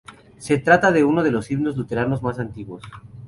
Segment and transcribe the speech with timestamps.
[0.39, 2.81] Se trata de uno de los himnos luteranos más antiguos.